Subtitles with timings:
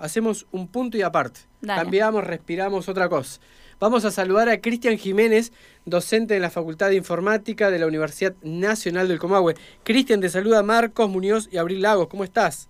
[0.00, 1.38] Hacemos un punto y aparte.
[1.60, 1.82] Dale.
[1.82, 3.40] Cambiamos, respiramos otra cosa.
[3.78, 5.52] Vamos a saludar a Cristian Jiménez,
[5.84, 9.54] docente de la Facultad de Informática de la Universidad Nacional del Comahue.
[9.84, 12.08] Cristian, te saluda Marcos Muñoz y Abril Lagos.
[12.08, 12.68] ¿Cómo estás?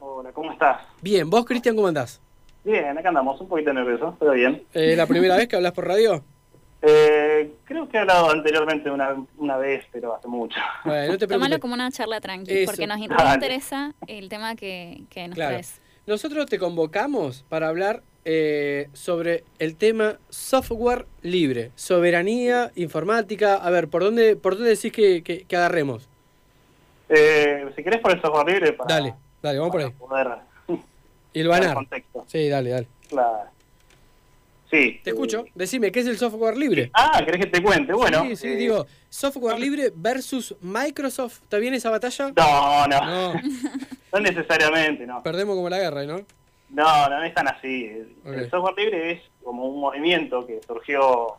[0.00, 0.80] Hola, ¿cómo estás?
[1.00, 2.20] Bien, vos, Cristian, ¿cómo andás?
[2.64, 4.64] Bien, acá andamos, un poquito nervioso, pero bien.
[4.74, 6.24] Eh, ¿La primera vez que hablas por radio?
[6.84, 10.58] Eh, creo que he hablado anteriormente una, una vez, pero hace mucho.
[10.84, 12.72] Bueno, no te Tómalo como una charla tranqui, Eso.
[12.72, 12.98] porque nos
[13.34, 15.50] interesa el tema que, que nos Claro.
[15.52, 15.80] traes.
[16.06, 23.54] Nosotros te convocamos para hablar eh, sobre el tema software libre, soberanía informática.
[23.56, 26.08] A ver, ¿por dónde, por dónde decís que, que- que agarremos?
[27.08, 29.90] Eh, si querés por el software libre para, Dale, dale, vamos por ahí.
[29.90, 30.28] poder
[31.32, 31.74] Y banar.
[31.74, 32.24] contexto.
[32.26, 32.86] Sí, dale, dale.
[33.08, 33.50] Claro.
[34.70, 35.00] Sí.
[35.04, 35.44] Te eh, escucho.
[35.54, 36.90] Decime, ¿qué es el software libre?
[36.94, 37.92] Ah, ¿querés que te cuente?
[37.92, 38.22] Bueno.
[38.24, 41.42] sí, sí, eh, digo, software libre versus Microsoft.
[41.42, 42.32] ¿Está bien esa batalla?
[42.36, 43.40] No, no, No,
[44.12, 45.22] no, necesariamente, no.
[45.22, 46.18] perdemos como la guerra, ¿no?
[46.70, 47.84] No, no, no es tan así.
[48.24, 51.34] El, software libre es como un movimiento que surgió,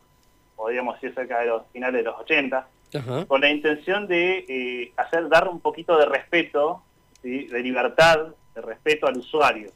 [0.56, 3.26] podríamos decir, cerca de los finales de los 80, Ajá.
[3.26, 6.82] con la intención de eh, hacer dar un poquito de respeto,
[7.22, 7.46] ¿sí?
[7.46, 9.70] de libertad, de respeto al usuario.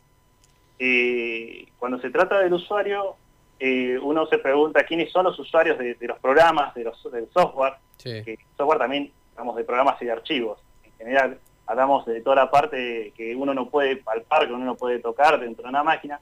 [0.78, 3.16] Eh, cuando se trata del usuario,
[3.58, 7.28] eh, uno se pregunta quiénes son los usuarios de, de los programas, de los, del
[7.32, 8.22] software, Sí.
[8.24, 10.60] que software también hablamos de programas y de archivos.
[10.84, 11.38] En general,
[11.68, 15.38] hablamos de toda la parte que uno no puede palpar, que uno no puede tocar
[15.38, 16.18] dentro de una máquina.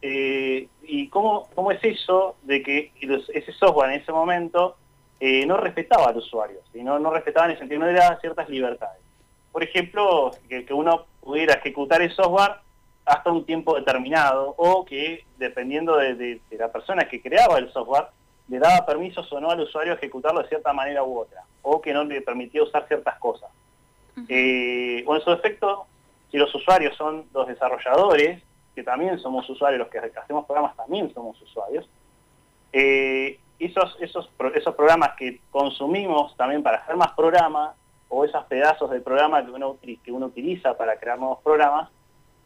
[0.00, 4.76] Eh, ¿Y cómo, cómo es eso de que los- ese software en ese momento
[5.18, 6.60] eh, no respetaba al usuario?
[6.72, 6.82] ¿sí?
[6.82, 9.00] No, no respetaba en el sentido, no le daba ciertas libertades.
[9.52, 12.52] Por ejemplo, que, que uno pudiera ejecutar el software
[13.06, 17.72] hasta un tiempo determinado o que, dependiendo de, de- de la persona que creaba el
[17.72, 18.06] software,
[18.48, 21.80] le daba permisos o no al usuario a ejecutarlo de cierta manera u otra, o
[21.80, 23.50] que no le permitía usar ciertas cosas.
[24.28, 25.86] Eh, o en su efecto,
[26.30, 28.42] si los usuarios son los desarrolladores,
[28.74, 31.88] que también somos usuarios, los que hacemos programas también somos usuarios,
[32.72, 37.74] eh, esos, esos, esos programas que consumimos también para hacer más programas,
[38.08, 41.90] o esos pedazos del programa que uno, que uno utiliza para crear nuevos programas,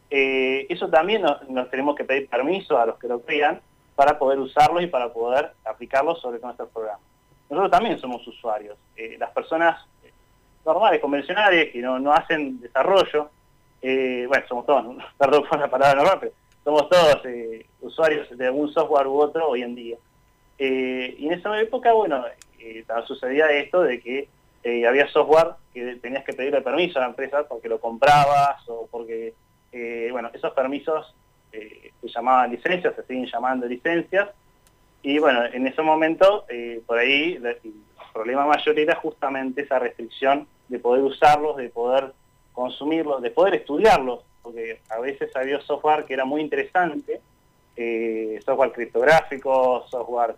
[0.09, 3.61] eh, eso también nos, tenemos que pedir permiso a los que lo crean
[3.95, 7.01] para poder usarlos y para poder aplicarlos sobre nuestros programas.
[7.49, 8.77] Nosotros también somos usuarios.
[8.95, 9.85] Eh, las personas
[10.65, 13.29] normales, convencionales, que no, no hacen desarrollo,
[13.81, 16.33] eh, bueno, somos todos, perdón por la palabra normal, pero
[16.63, 19.97] somos todos eh, usuarios de algún software u otro hoy en día.
[20.57, 22.23] Eh, y en esa época, bueno,
[23.07, 24.27] sucedía esto de que
[24.87, 29.33] había software que tenías que pedirle permiso a la empresa porque lo comprabas o porque,
[30.11, 31.15] bueno, esos permisos
[31.51, 34.29] se llamaban licencias, se siguen llamando licencias.
[35.01, 36.45] Y bueno, en ese momento,
[36.85, 37.41] por ahí,
[38.11, 42.13] problema mayor era justamente esa restricción de poder usarlos, de poder
[42.53, 47.21] consumirlos, de poder estudiarlos, porque a veces había software que era muy interesante,
[47.75, 50.35] eh, software criptográfico, software,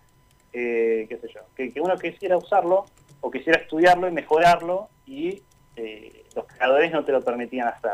[0.52, 2.86] eh, qué sé yo, que, uno quisiera usarlo
[3.22, 5.42] o quisiera estudiarlo y mejorarlo y
[5.76, 7.94] eh, los creadores no te lo permitían hacer.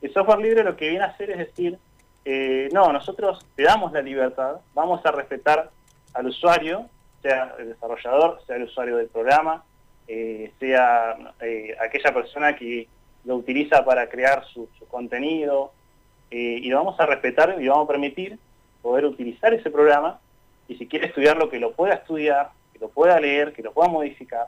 [0.00, 1.78] El software libre lo que viene a hacer es decir,
[2.24, 5.70] eh, no, nosotros te damos la libertad, vamos a respetar
[6.14, 6.86] al usuario,
[7.22, 9.64] sea el desarrollador, sea el usuario del programa,
[10.06, 12.86] eh, sea eh, aquella persona que
[13.24, 15.72] lo utiliza para crear su, su contenido,
[16.30, 18.38] eh, y lo vamos a respetar y lo vamos a permitir
[18.82, 20.20] poder utilizar ese programa,
[20.68, 23.88] y si quiere estudiarlo, que lo pueda estudiar, que lo pueda leer, que lo pueda
[23.88, 24.46] modificar,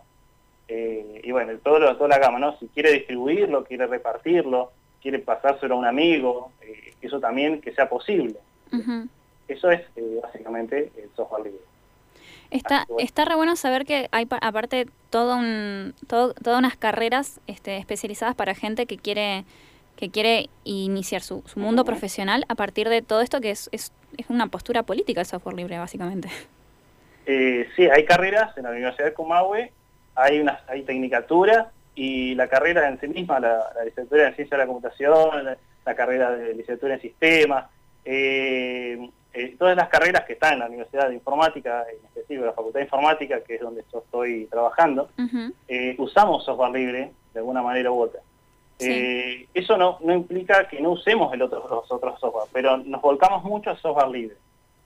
[0.69, 2.57] y bueno, todo lo- toda la gama, ¿no?
[2.59, 4.71] Si quiere distribuirlo, quiere repartirlo,
[5.03, 6.53] quiere pasárselo a un amigo,
[7.03, 8.37] eso también que sea posible.
[9.49, 9.83] Eso es
[10.23, 11.61] básicamente el software libre.
[12.51, 17.41] Está, está re bueno saber que hay pa- aparte todo un, todo, todas unas carreras
[17.47, 19.45] este, especializadas para gente que quiere
[19.97, 23.93] que quiere iniciar su, su mundo profesional a partir de todo esto que es, es,
[24.17, 26.31] es una postura política el software libre, básicamente.
[27.27, 29.71] Eh, sí, hay carreras en la Universidad de Comahue,
[30.15, 34.57] hay unas, hay tecnicaturas y la carrera en sí misma, la, la licenciatura en Ciencia
[34.57, 37.67] de la Computación, la, la carrera de licenciatura en Sistemas,
[38.07, 42.53] eh, eh, todas las carreras que están en la Universidad de Informática, en específico la
[42.53, 45.09] Facultad de Informática, que es donde yo estoy trabajando,
[45.69, 48.21] eh, usamos software libre de alguna manera u otra.
[48.79, 48.89] Sí.
[48.91, 53.03] Eh, eso no, no implica que no usemos el otro, los otros software, pero nos
[53.03, 54.37] volcamos mucho al software libre.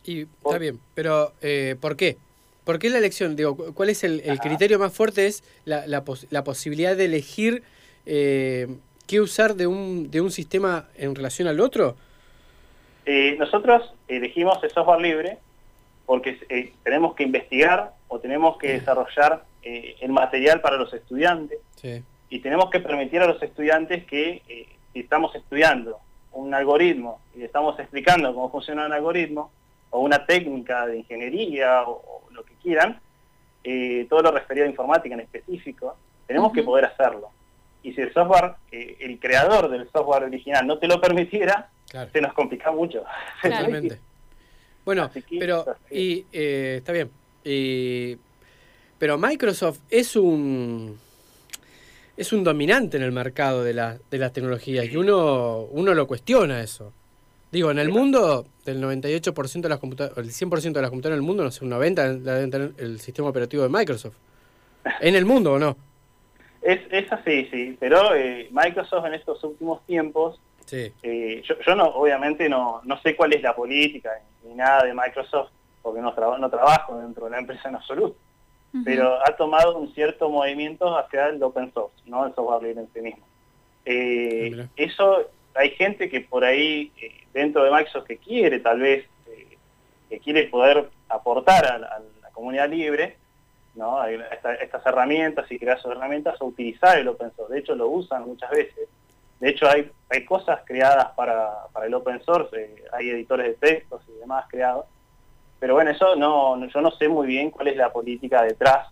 [0.05, 2.17] Y está bien, pero eh, ¿por qué?
[2.65, 3.37] ¿Por qué la elección?
[3.37, 5.27] Digo, cu- ¿cuál es el, el criterio más fuerte?
[5.27, 7.63] Es la, la, pos- la posibilidad de elegir
[8.05, 8.67] eh,
[9.07, 11.97] qué usar de un, de un sistema en relación al otro.
[13.07, 15.39] Eh, nosotros elegimos el software libre
[16.07, 21.59] porque eh, tenemos que investigar o tenemos que desarrollar eh, el material para los estudiantes
[21.77, 22.03] Sí.
[22.31, 24.43] y tenemos que permitir a los estudiantes que
[24.93, 25.99] si estamos estudiando
[26.33, 29.51] un algoritmo y le estamos explicando cómo funciona un algoritmo,
[29.91, 33.01] o una técnica de ingeniería, o, lo que quieran,
[34.09, 35.97] todo lo referido a informática en específico,
[36.27, 37.31] tenemos que poder hacerlo.
[37.83, 41.71] Y si el software, el creador del software original no te lo permitiera,
[42.13, 43.05] se nos complica mucho.
[43.43, 43.99] Totalmente.
[44.85, 47.11] bueno, pero y, eh, está bien.
[48.99, 50.99] pero Microsoft es un
[52.17, 56.07] es un dominante en el mercado de, la, de las tecnologías y uno, uno lo
[56.07, 56.93] cuestiona eso.
[57.51, 61.23] Digo, en el mundo, del 98% de las computadoras, el 100% de las computadoras en
[61.23, 64.17] el mundo, no sé, un 90% deben tener el sistema operativo de Microsoft.
[65.01, 65.77] ¿En el mundo o no?
[66.63, 70.41] Es, es así, sí, pero eh, Microsoft en estos últimos tiempos,
[70.71, 74.11] eh, yo, yo, no, obviamente no, no sé cuál es la política
[74.45, 75.51] ni nada de Microsoft,
[75.83, 78.17] porque no, no trabajo dentro de la empresa en absoluto
[78.83, 82.93] pero ha tomado un cierto movimiento hacia el open source, no el software libre en
[82.93, 83.25] sí mismo.
[83.85, 88.81] Eh, ah, eso, hay gente que por ahí, eh, dentro de Microsoft, que quiere tal
[88.81, 89.57] vez, eh,
[90.09, 93.17] que quiere poder aportar a, la comunidad libre,
[93.77, 94.05] ¿no?
[94.05, 97.55] estas herramientas y crear sus herramientas o utilizar el open source.
[97.55, 98.89] De hecho, lo usan muchas veces.
[99.41, 104.03] De hecho, hay, hay cosas creadas para, para el open source, hay editores de textos
[104.09, 104.87] y demás creados,
[105.59, 108.89] pero bueno, eso no, yo no sé muy bien cuál es la política detrás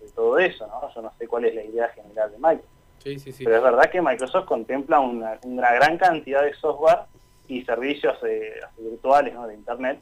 [0.00, 0.92] de, todo eso, ¿no?
[0.94, 2.68] Yo no sé cuál es la idea general de Microsoft.
[2.98, 3.44] Sí, sí, sí.
[3.44, 7.00] Pero es verdad que Microsoft contempla una, gran cantidad de software
[7.48, 9.46] y servicios eh, virtuales ¿no?
[9.46, 10.00] de Internet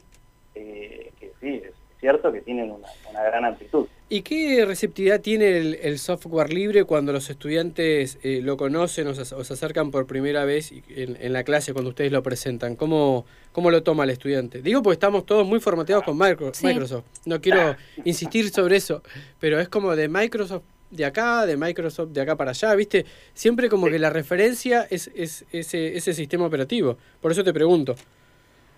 [0.55, 2.87] eh, que sí, es cierto que tienen una,
[3.23, 3.87] gran amplitud.
[4.07, 9.35] ¿Y qué receptividad tiene el, software libre cuando los estudiantes eh, lo conocen o se,
[9.35, 12.75] acercan por primera vez en, la clase cuando ustedes lo presentan?
[12.75, 14.61] ¿Cómo, ¿Cómo lo toma el estudiante?
[14.61, 17.05] Digo porque estamos todos muy formateados con Microsoft.
[17.25, 17.75] No quiero
[18.05, 19.03] insistir sobre eso,
[19.39, 23.05] pero es como de Microsoft de acá, de Microsoft de acá para allá, ¿viste?
[23.33, 26.97] Siempre como que la referencia es, es ese, ese sistema operativo.
[27.21, 27.95] Por eso te pregunto.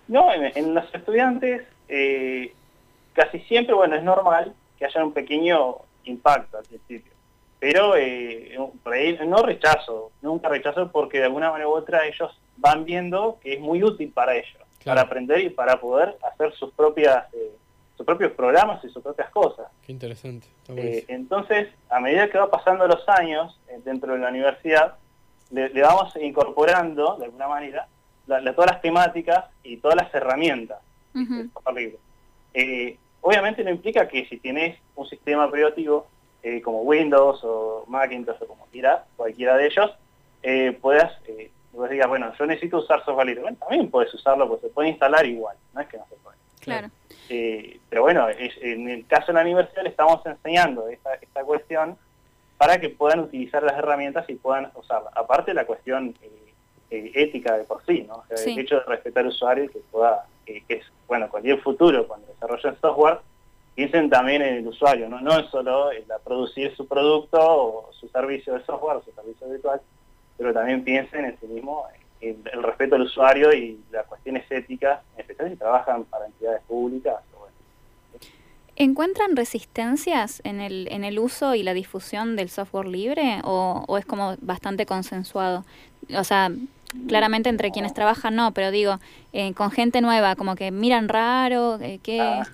[0.08, 1.62] No, en, los estudiantes...
[1.88, 2.52] Eh
[3.12, 7.12] casi siempre, bueno, es normal que haya un pequeño impacto al principio.
[7.58, 8.58] Pero eh,
[9.26, 13.60] no rechazo, nunca rechazo porque de alguna manera u otra ellos van viendo que es
[13.60, 17.52] muy útil para ellos, para aprender y para poder hacer sus propias eh,
[17.96, 19.66] sus propios programas y sus propias cosas.
[19.86, 20.48] Qué interesante.
[20.68, 24.96] Eh, entonces, a medida que va pasando los años dentro de la universidad,
[25.50, 27.86] le, vamos incorporando, de alguna manera,
[28.26, 30.78] todas las temáticas y todas las herramientas.
[32.54, 36.06] Eh, obviamente no implica que si tienes un sistema operativo
[36.42, 39.90] eh, como Windows o Macintosh o como quieras, cualquiera de ellos,
[40.42, 41.50] eh, puedas, eh,
[41.90, 43.42] digas, bueno, yo necesito usar software libre.
[43.42, 46.36] Bueno, también puedes usarlo, pues se puede instalar igual, no es que no se puede.
[46.60, 46.88] Claro.
[47.28, 51.96] Eh, pero bueno, en el caso de la universidad le estamos enseñando esta, esta cuestión
[52.58, 55.12] para que puedan utilizar las herramientas y puedan usarlas.
[55.16, 56.14] Aparte la cuestión
[57.14, 58.16] ética de por sí, ¿no?
[58.16, 61.60] O sea, el hecho de respetar al usuario y que pueda que, es, bueno, cualquier
[61.60, 63.18] futuro, cuando desarrollen software,
[63.74, 68.08] piensen también en el usuario, no, no es solo el producir su producto o su
[68.08, 69.80] servicio de software o su servicio virtual,
[70.36, 71.86] pero también piensen en sí mismo
[72.20, 77.16] el respeto al usuario y las cuestiones éticas, en especial si trabajan para entidades públicas.
[78.76, 83.98] ¿Encuentran resistencias en el, en el uso y la difusión del software libre o, o
[83.98, 85.64] es como bastante consensuado?
[86.16, 86.50] O sea,
[87.08, 88.98] claramente entre quienes trabajan no, pero digo,
[89.32, 92.20] eh, con gente nueva, como que miran raro, eh, ¿qué?
[92.20, 92.46] Ah,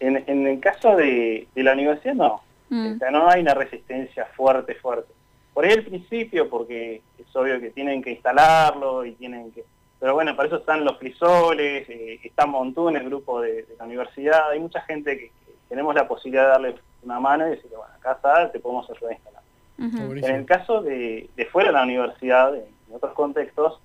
[0.00, 2.94] en, en, el caso de, la universidad no, mm.
[2.94, 5.12] o sea, no hay una resistencia fuerte, fuerte.
[5.54, 9.64] Por ahí al principio, porque es obvio que tienen que instalarlo y tienen que...
[10.00, 13.84] Pero bueno, para eso están los frisoles, eh, está Montú en el grupo de, la
[13.84, 15.30] universidad, hay mucha gente que,
[15.68, 19.12] tenemos la posibilidad de darle una mano y decirle, bueno, acá está, te podemos ayudar
[19.12, 19.42] a instalar.
[19.78, 22.52] En el caso de, de fuera de la universidad,
[22.92, 23.80] en otros contextos,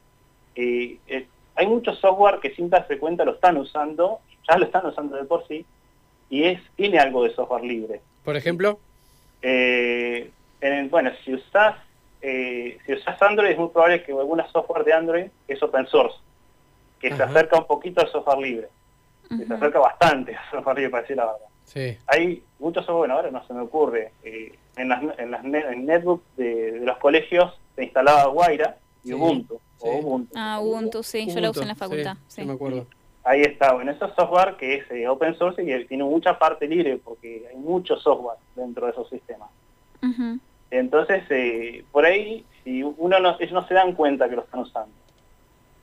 [0.55, 4.85] eh, eh, hay muchos software que sin darse cuenta lo están usando, ya lo están
[4.85, 5.65] usando de por sí,
[6.29, 8.01] y es tiene algo de software libre.
[8.25, 8.79] Por ejemplo,
[9.41, 10.29] eh,
[10.89, 11.75] bueno, si usas
[12.19, 16.17] si usas Android es muy probable que alguna software de Android es open source,
[16.99, 18.67] que se acerca un poquito al software libre,
[19.29, 21.47] que se acerca bastante al software libre para decir la verdad.
[21.63, 21.97] Sí.
[22.07, 26.71] Hay muchos software, bueno, ahora no se me ocurre, en las, en las netbooks de,
[26.73, 28.77] de, los colegios se instalaba Guaira,
[29.13, 29.59] Ubuntu.
[30.35, 32.17] Ah, Ubuntu, sí, yo lo uso en la facultad.
[32.27, 32.87] Sí, me acuerdo.
[33.23, 36.65] Ahí está, bueno, eso es software que es eh, open source y tiene mucha parte
[36.65, 39.49] libre porque hay mucho software dentro de esos sistemas.
[40.71, 44.61] Entonces, eh, por ahí, si uno no, ellos no se dan cuenta que lo están
[44.61, 44.93] usando.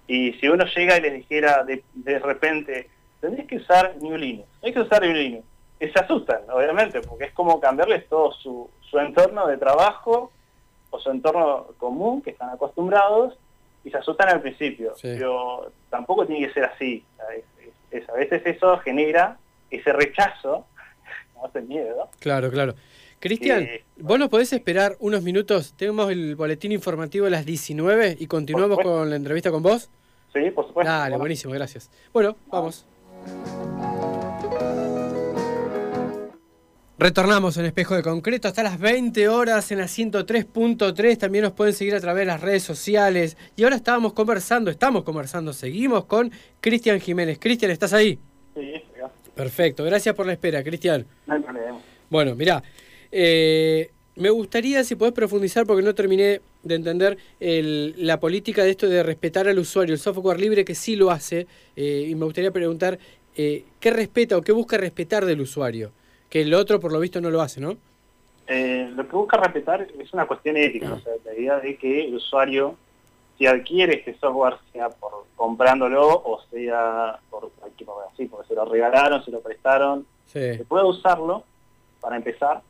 [0.06, 2.88] Y si uno llega y les dijera de, de repente,
[3.20, 5.44] tenés que usar New Linux, hay que usar New Linux,
[5.80, 10.30] y se asustan, obviamente, porque es como cambiarles todo su, su entorno de trabajo
[10.94, 13.34] o su entorno común que están acostumbrados
[13.82, 17.04] y se asustan al principio, pero tampoco tiene que ser así.
[17.20, 19.36] a veces eso genera
[19.70, 20.66] ese rechazo,
[21.34, 22.08] no hace miedo.
[22.20, 22.74] Claro, claro.
[23.18, 25.74] Cristian, ¿vos nos podés esperar unos minutos?
[25.76, 29.90] Tenemos el boletín informativo a las 19 y continuamos con la entrevista con vos.
[30.32, 30.92] Sí, por supuesto.
[30.92, 31.90] Dale, buenísimo, gracias.
[32.12, 32.86] Bueno, vamos.
[36.96, 41.18] Retornamos en Espejo de Concreto hasta las 20 horas en la 103.3.
[41.18, 43.36] También nos pueden seguir a través de las redes sociales.
[43.56, 47.38] Y ahora estábamos conversando, estamos conversando, seguimos con Cristian Jiménez.
[47.40, 48.20] Cristian, ¿estás ahí?
[48.54, 48.74] Sí,
[49.34, 51.04] Perfecto, gracias por la espera, Cristian.
[51.26, 51.80] No hay problema.
[52.08, 52.62] Bueno, mirá,
[53.10, 58.88] eh, me gustaría si podés profundizar, porque no terminé de entender la política de esto
[58.88, 62.52] de respetar al usuario, el software libre que sí lo hace, eh, y me gustaría
[62.52, 63.00] preguntar
[63.34, 65.90] eh, qué respeta o qué busca respetar del usuario
[66.34, 67.76] que el otro por lo visto no lo hace, ¿no?
[68.48, 72.06] Eh, lo que busca respetar es una cuestión ética, o sea, la idea de que
[72.06, 72.74] el usuario,
[73.38, 77.52] si adquiere este software, sea por comprándolo o sea por
[78.12, 81.44] así, porque se lo regalaron, se lo prestaron, que pueda usarlo
[82.00, 82.62] para empezar,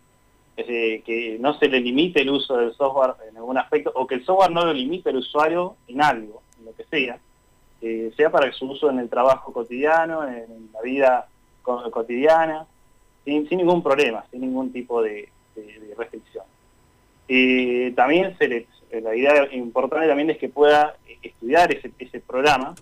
[0.56, 4.26] que no se le limite el uso del software en algún aspecto, o que el
[4.26, 7.18] software no lo limite el usuario en algo, en lo que sea,
[8.14, 11.28] sea para su uso en el trabajo cotidiano, en la vida
[11.62, 12.66] cotidiana,
[13.24, 15.28] sin, ningún problema, sin ningún tipo de,
[15.96, 16.44] restricción.
[17.28, 18.66] y también se
[19.00, 22.74] la idea importante también es que pueda estudiar ese, ese programa,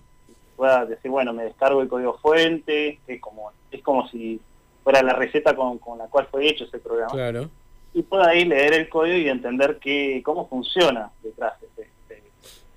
[0.55, 4.39] pueda decir, bueno, me descargo el código fuente, es como, es como si
[4.83, 7.11] fuera la receta con, la cual fue hecho ese programa.
[7.11, 7.49] Claro.
[7.93, 12.23] Y pueda ahí leer el código y entender que, cómo funciona detrás de este,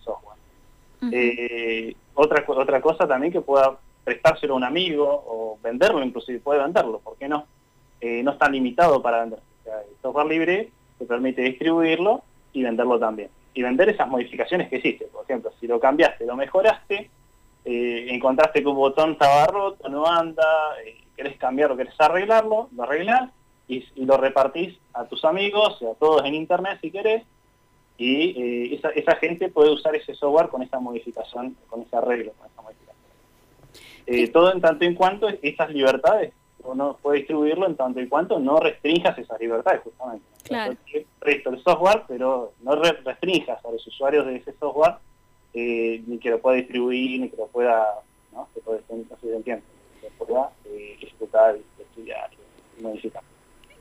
[0.00, 0.38] software.
[1.12, 6.62] Eh, otra, otra cosa también que pueda prestárselo a un amigo o venderlo, inclusive puede
[6.62, 7.46] venderlo, ¿por qué no?
[8.00, 9.40] Eh, no está limitado para vender.
[9.64, 12.22] el software libre te permite distribuirlo
[12.52, 13.30] y venderlo también.
[13.54, 15.06] Y vender esas modificaciones que hiciste.
[15.06, 17.10] Por ejemplo, si lo cambiaste, lo mejoraste,
[17.64, 20.44] eh, encontraste que un botón estaba roto, no anda,
[20.84, 23.30] eh, querés cambiarlo, querés arreglarlo, lo arreglás
[23.66, 27.24] y, lo repartís a tus amigos, a todos en internet si querés,
[27.98, 32.46] y esa, esa, gente puede usar ese software con esa modificación, con ese arreglo, con
[32.46, 34.32] esa modificación.
[34.32, 36.34] todo en tanto en cuanto esas libertades
[36.74, 40.24] no puede distribuirlo en tanto y cuanto no restringas esas libertades, justamente.
[40.42, 40.76] Claro.
[41.20, 44.96] Resto el software, pero no restringas a los usuarios de ese software
[45.54, 47.86] eh, ni que lo pueda distribuir, ni que lo pueda,
[48.32, 48.48] ¿no?
[48.54, 49.60] Se puede, no sé si que
[50.18, 52.30] pueda eh, ejecutar, estudiar
[52.78, 53.22] y modificar.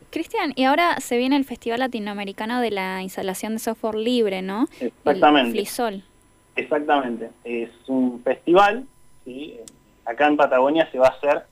[0.09, 4.67] Cristian, y ahora se viene el Festival Latinoamericano de la Instalación de Software Libre, ¿no?
[4.79, 5.49] Exactamente.
[5.49, 6.03] El Flisol.
[6.55, 7.31] Exactamente.
[7.43, 8.85] Es un festival,
[9.25, 9.59] ¿sí?
[10.05, 11.45] acá en Patagonia se va a hacer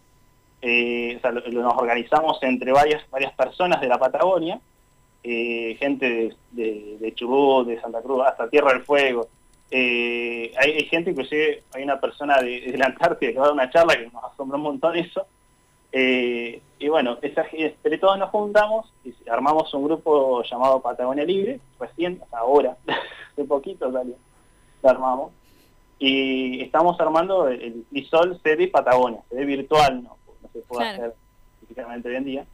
[0.65, 1.19] eh,
[1.51, 4.61] nos organizamos entre varias, varias personas de la Patagonia,
[5.21, 9.27] eh, gente de, de, Chubut, de Santa Cruz, hasta Tierra del Fuego.
[9.69, 13.69] Eh, hay, gente, inclusive hay una persona de, la Antártida que va a dar una
[13.71, 15.27] charla que nos asombró un montón eso.
[15.91, 22.77] y bueno, entre todos nos juntamos y armamos un grupo llamado Patagonia Libre, recién, ahora,
[23.35, 24.15] de poquito salió,
[24.81, 25.33] lo armamos.
[25.99, 30.22] Y estamos armando el, el ISOL sede Patagonia, sede virtual, ¿no?
[30.53, 31.13] Se puede hacer
[31.59, 32.45] físicamente hoy en día,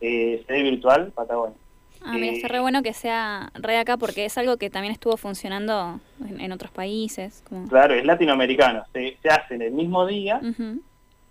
[0.00, 1.56] eh, sede virtual Patagonia.
[2.02, 5.16] Ah, mira, está re bueno que sea re acá porque es algo que también estuvo
[5.16, 5.98] funcionando
[6.38, 7.42] en, otros países.
[7.68, 8.84] Claro, es latinoamericano.
[8.92, 10.40] Se, se, hace en el mismo día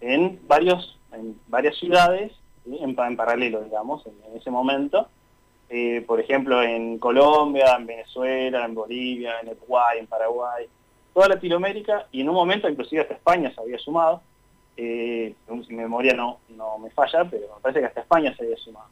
[0.01, 2.31] en varios en varias ciudades,
[2.65, 5.07] en, paralelo, digamos, en, ese momento.
[5.69, 10.65] Eh, por ejemplo, en Colombia, en Venezuela, en Bolivia, en Uruguay, en Paraguay,
[11.13, 14.21] toda Latinoamérica y en un momento inclusive hasta España se había sumado
[14.77, 18.43] eh, si mi memoria no, no me falla, pero me parece que hasta España se
[18.43, 18.87] había sumado.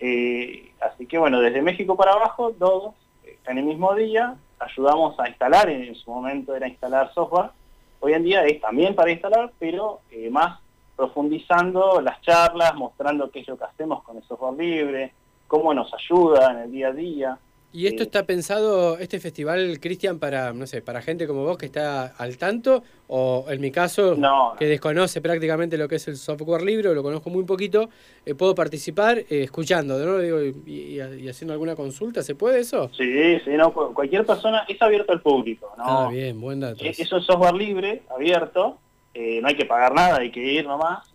[0.00, 2.94] Eh, así que bueno, desde México para abajo, todos,
[3.24, 7.50] eh, en el mismo día, ayudamos a instalar, en su momento era instalar software,
[8.00, 10.60] hoy en día es también para instalar, pero eh, más
[10.96, 15.12] profundizando las charlas, mostrando qué es lo que hacemos con el software libre,
[15.46, 17.38] cómo nos ayuda en el día a día,
[17.70, 21.66] ¿Y esto está pensado, este festival, Cristian, para, no sé, para gente como vos que
[21.66, 22.82] está al tanto?
[23.08, 24.16] O en mi caso,
[24.58, 27.90] que desconoce prácticamente lo que es el software libre, lo conozco muy poquito,
[28.24, 30.18] eh, ¿puedo participar eh, escuchando, ¿no?
[30.18, 30.98] Digo, y,
[31.28, 32.22] haciendo alguna consulta?
[32.22, 32.90] ¿Se puede eso?
[32.96, 35.84] Sí, sí, no, cualquier persona, es abierto al público, ¿no?
[35.86, 36.82] Ah, bien, buen dato.
[36.82, 38.78] Es, es un software libre, abierto,
[39.12, 41.14] eh, no hay que pagar nada, hay que ir nomás.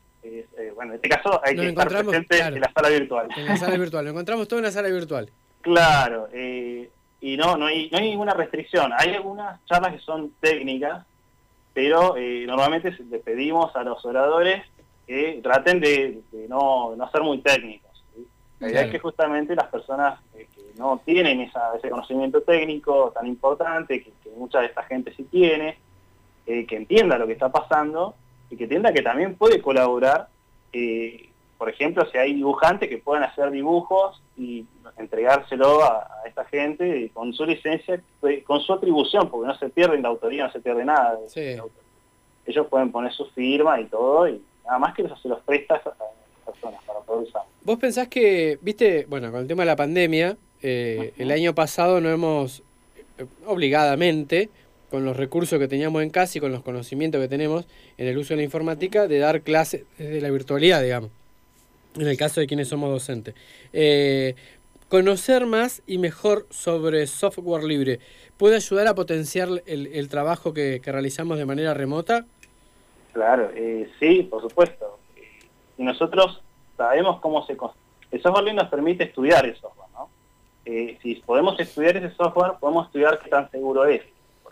[0.75, 3.27] bueno, en este caso hay que estar presente en la sala virtual.
[3.36, 5.31] En la sala virtual, lo encontramos todo en la sala virtual.
[5.63, 6.89] Claro, eh,
[7.22, 8.91] y no, no hay, no hay ninguna restricción.
[8.98, 11.05] Hay algunas charlas que son técnicas,
[11.74, 14.62] pero eh, normalmente le pedimos a los oradores
[15.08, 17.91] que traten de, no, no ser muy técnicos.
[18.60, 23.13] La idea es que justamente las personas eh, que no tienen esa, ese conocimiento técnico
[23.15, 25.77] tan importante, que, mucha de esta gente sí tiene,
[26.46, 28.15] eh, que entienda lo que está pasando
[28.50, 30.27] y que entienda que también puede colaborar,
[31.58, 34.65] por ejemplo, si hay dibujantes que puedan hacer dibujos y
[35.03, 38.01] entregárselo a, esta gente con su licencia,
[38.45, 41.19] con su atribución, porque no se pierde la autoría, no se pierde nada.
[42.45, 45.77] Ellos pueden poner su firma y todo, y nada más que se los presta a
[45.77, 45.93] esas
[46.45, 47.43] personas para poder usar.
[47.63, 52.01] ¿Vos pensás que, viste, bueno, con el tema de la pandemia, eh, el año pasado
[52.01, 52.63] no hemos,
[53.17, 54.50] eh, obligadamente,
[54.89, 57.65] con los recursos que teníamos en casa y con los conocimientos que tenemos
[57.98, 61.10] en el uso de la informática, de dar clases desde la virtualidad, digamos,
[61.95, 63.33] en el caso de quienes somos docentes.
[63.72, 64.36] Eh,
[64.94, 68.00] conocer más y mejor sobre software libre,
[68.38, 72.28] ¿puede ayudar a potenciar el, trabajo que, realizamos de manera remota?
[73.12, 75.00] Claro, eh, sí, por supuesto.
[75.80, 76.44] Y nosotros
[76.78, 77.54] sabemos cómo se...
[78.12, 80.10] El software libre nos permite estudiar el software, ¿no?
[80.66, 84.04] Eh, si podemos estudiar ese software, podemos estudiar qué tan seguro es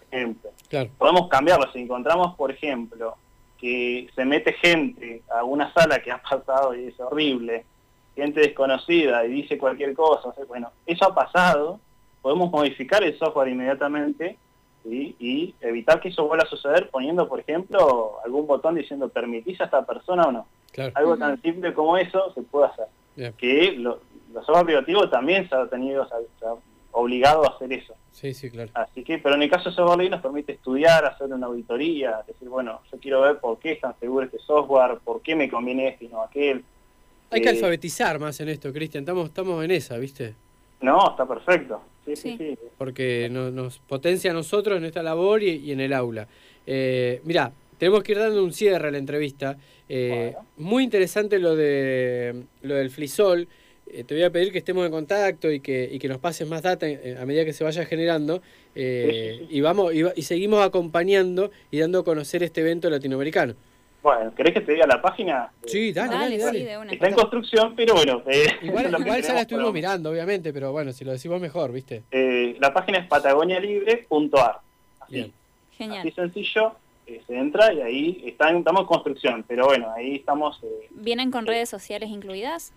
[0.09, 0.49] ejemplo.
[0.97, 1.71] Podemos cambiarlo.
[1.71, 3.15] Si encontramos, por ejemplo,
[3.59, 7.63] que se mete gente a una sala que ha pasado y es horrible,
[8.15, 11.79] gente desconocida y dice cualquier cosa, bueno, eso ha pasado,
[12.21, 14.37] podemos modificar el software inmediatamente
[14.83, 19.65] y evitar que eso vuelva a suceder poniendo, por ejemplo, algún botón diciendo permitís a
[19.65, 20.47] esta persona o no.
[20.95, 23.33] Algo tan simple como eso se puede hacer.
[23.37, 23.99] Que lo,
[24.33, 26.07] los software privativos también se ha tenido,
[26.91, 27.93] obligado a hacer eso.
[28.11, 28.69] Sí, sí, claro.
[28.73, 32.21] Así que, pero en el caso de software libre nos permite estudiar, hacer una auditoría,
[32.27, 35.49] decir, bueno, yo quiero ver por qué es tan seguro este software, por qué me
[35.49, 36.63] conviene este y no aquel.
[37.31, 40.35] Hay que eh, alfabetizar más en esto, Cristian, estamos, estamos en esa, ¿viste?
[40.81, 41.81] No, está perfecto.
[42.05, 42.57] Sí, sí, sí.
[42.77, 46.27] Porque nos, potencia a nosotros en esta labor y, en el aula.
[46.65, 49.57] Eh, mira, tenemos que ir dando un cierre a la entrevista.
[49.87, 53.47] Eh, muy interesante lo de lo del flisol.
[53.87, 56.47] Eh, te voy a pedir que estemos en contacto y que, y que nos pases
[56.47, 58.41] más data a medida que se vaya generando
[58.73, 63.55] eh, y vamos y, seguimos acompañando y dando a conocer este evento latinoamericano.
[64.01, 65.51] Bueno, ¿querés que te diga la página?
[65.65, 68.23] Sí, dale, dale, Está en construcción, pero bueno.
[68.61, 72.03] igual, igual ya la estuvimos mirando, obviamente, pero bueno, si lo decimos mejor, ¿viste?
[72.59, 74.59] la página es patagonialibre.ar.
[75.01, 75.33] Así,
[75.77, 76.01] Genial.
[76.01, 80.59] Así sencillo, se entra y ahí está, estamos en construcción, pero bueno, ahí estamos...
[80.91, 82.73] ¿Vienen con redes sociales incluidas?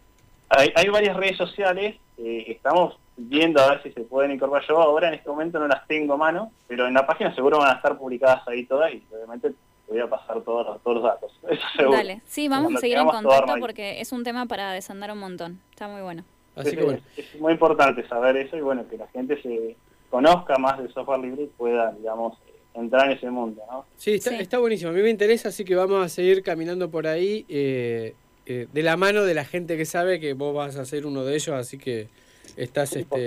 [0.48, 4.64] Hay, varias redes sociales, eh, estamos viendo a ver si se pueden incorporar.
[4.68, 7.58] Yo ahora en este momento no las tengo a mano, pero en la página seguro
[7.58, 9.56] van a estar publicadas ahí todas y obviamente te
[9.94, 11.33] voy a pasar todos los, todos los datos.
[11.78, 15.61] Dale, sí, vamos a seguir en contacto porque es un tema para desandar un montón.
[15.70, 16.24] Está muy bueno.
[16.57, 17.00] Así que bueno.
[17.16, 19.76] Es muy importante saber eso y bueno, que la gente se
[20.11, 22.38] conozca más del software libre y pueda, digamos,
[22.74, 23.85] entrar en ese mundo, ¿no?
[23.96, 24.90] Sí, está, está buenísimo.
[24.90, 27.44] A mí me interesa, así que vamos a seguir caminando por ahí.
[27.48, 28.14] Eh,
[28.46, 31.24] eh, de la mano de la gente que sabe que vos vas a ser uno
[31.24, 32.09] de ellos, así que
[32.57, 33.26] estás este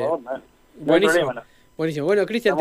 [0.79, 1.33] buenísimo.
[1.77, 2.05] Buenísimo.
[2.05, 2.57] Bueno, Cristian,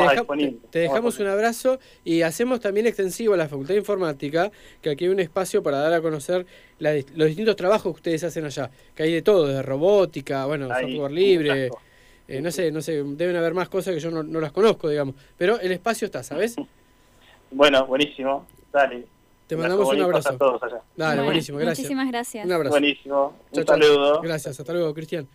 [0.70, 5.06] te, dejamos un abrazo y hacemos también extensivo a la Facultad de Informática, que aquí
[5.06, 6.46] hay un espacio para dar a conocer
[6.78, 11.12] los distintos trabajos que ustedes hacen allá, que hay de todo, de robótica, bueno, software
[11.12, 11.70] libre,
[12.28, 14.88] eh, no sé, no sé, deben haber más cosas que yo no, no las conozco,
[14.88, 16.56] digamos, pero el espacio está, ¿sabes?
[17.48, 19.06] Bueno, buenísimo, dale.
[19.46, 20.30] Te mandamos un abrazo.
[20.30, 20.80] A todos allá.
[20.96, 21.78] Dale, buenísimo, gracias.
[21.78, 22.44] Muchísimas gracias.
[22.44, 22.72] Un abrazo.
[22.72, 23.34] Buenísimo.
[23.52, 24.20] Un saludo.
[24.20, 25.28] Gracias, hasta luego, Cristian.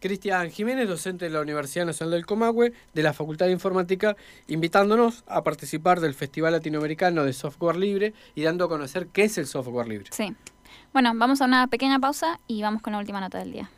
[0.00, 5.24] Cristian Jiménez, docente de la Universidad Nacional del Comahue, de la Facultad de Informática, invitándonos
[5.26, 9.46] a participar del Festival Latinoamericano de Software Libre y dando a conocer qué es el
[9.46, 10.08] software libre.
[10.12, 10.34] Sí.
[10.92, 13.70] Bueno, vamos a una pequeña pausa y vamos con la última nota del día.